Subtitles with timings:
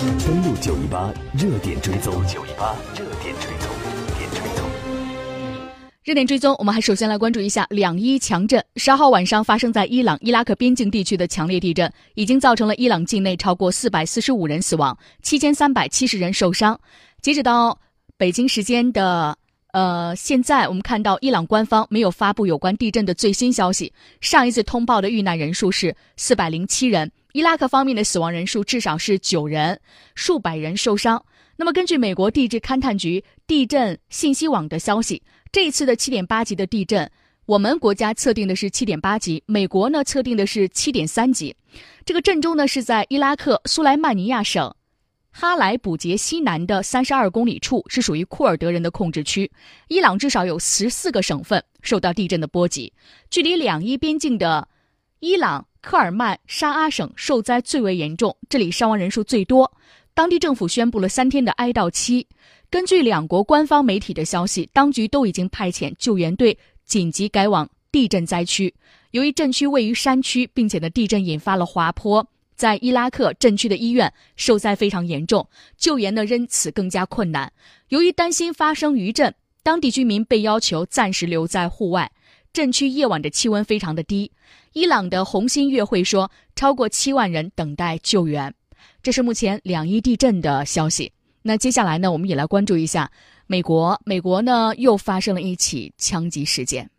[0.00, 3.68] 登录九一八热点追踪，九一八热点追踪，
[4.16, 4.64] 点追踪。
[6.02, 8.64] 热点追踪，我们还首先来关注一下两伊强震。
[8.76, 16.80] 十二号晚上发生在伊朗伊拉克边境地区的强烈地震，已经造成了伊朗境内超过四百四十五人死亡，七千三百七十人受伤。
[17.20, 17.78] 截止到
[18.16, 19.36] 北京时间的。
[19.72, 23.92] 呃，现在我们看到伊朗官方没有发布有关地震的最新消息。
[24.20, 29.80] 上一次通报的遇难人数是四百零七人，伊拉克方面的死亡人数至少是九人，
[30.14, 31.24] 数百人受伤。
[31.56, 35.22] 那么，根据美国地质勘探局地震信息网的消息，
[35.52, 37.10] 这一次的七点八级的地震，
[37.46, 41.54] 我们国家测定的是七点八级，美国呢测定的是七点三级。
[42.04, 44.74] 这个震中呢是在伊拉克苏莱曼尼亚省。
[45.32, 49.50] 哈莱卜杰西南的三十二公里处是属于库尔德人的控制区。
[49.88, 52.92] 伊朗至少有十四个省份受到地震的波及。
[53.30, 54.68] 距离两伊边境的
[55.20, 59.72] 伊朗科尔曼沙阿省受灾最为严重，这里伤亡人数最多。
[60.12, 62.26] 当地政府宣布了三天的哀悼期。
[62.68, 68.74] 根据两国官方媒体的消息，当局都已经派遣救援队紧急赶往地震灾区。
[69.12, 72.26] 由于震区位于山区，并且呢地震引发了滑坡。
[72.60, 77.50] 在伊拉克震区的医院受灾非常严重，救援呢因此更加困难。
[77.88, 82.12] 由于担心发生余震，当地居民被要求暂时留在户外。
[82.52, 84.30] 震区夜晚的气温非常的低。
[84.74, 88.54] 伊朗的红新月会说，超过七万人等待救援。
[89.02, 91.10] 这是目前两伊地震的消息。
[91.40, 93.10] 那接下来呢，我们也来关注一下
[93.46, 93.98] 美国。
[94.04, 96.90] 美国呢又发生了一起枪击事件。